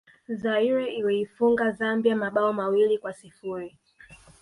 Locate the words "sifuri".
3.13-3.77